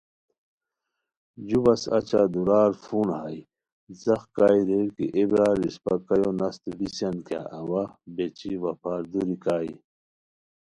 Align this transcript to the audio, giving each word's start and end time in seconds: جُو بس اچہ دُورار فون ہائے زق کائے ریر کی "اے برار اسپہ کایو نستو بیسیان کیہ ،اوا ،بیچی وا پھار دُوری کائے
جُو 1.47 1.59
بس 1.63 1.81
اچہ 1.97 2.21
دُورار 2.33 2.71
فون 2.83 3.09
ہائے 3.17 3.39
زق 4.03 4.23
کائے 4.35 4.59
ریر 4.67 4.87
کی 4.95 5.05
"اے 5.15 5.23
برار 5.31 5.57
اسپہ 5.67 5.93
کایو 6.07 6.29
نستو 6.39 6.69
بیسیان 6.77 7.17
کیہ 7.27 7.43
،اوا 7.59 7.83
،بیچی 8.15 8.51
وا 8.61 8.71
پھار 8.81 9.01
دُوری 9.11 9.35
کائے 9.43 9.71